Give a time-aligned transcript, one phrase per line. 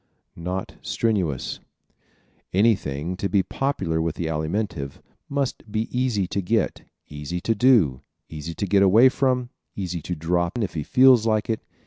[0.35, 1.59] Not Strenuous¶
[2.53, 4.93] Anything, to be popular with the Alimentive,
[5.29, 10.15] must be easy to get, easy to do, easy to get away from, easy to
[10.15, 11.61] drop if he feels like it.